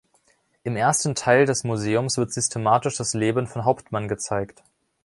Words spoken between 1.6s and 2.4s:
Museums wird